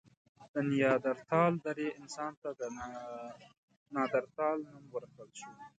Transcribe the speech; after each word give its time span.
د 0.53 0.55
نیاندرتال 0.69 1.51
درې 1.65 1.87
انسان 1.99 2.31
ته 2.41 2.49
د 2.59 2.61
نایندرتال 3.95 4.57
نوم 4.69 4.85
ورکړل 4.95 5.29
شو. 5.39 5.49